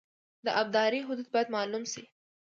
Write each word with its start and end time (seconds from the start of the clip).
د 0.45 0.47
ابدارۍ 0.61 1.01
حدود 1.07 1.27
باید 1.33 1.53
معلوم 1.55 1.83
شي 1.93 2.03